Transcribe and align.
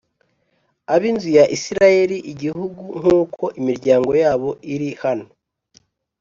ab 0.93 1.01
inzu 1.09 1.29
ya 1.37 1.45
Isirayeli 1.55 2.17
igihugu 2.31 2.83
nk 2.99 3.05
uko 3.21 3.43
imiryango 3.59 4.11
yabo 4.23 4.49
iri 4.73 4.89
hano 5.03 5.25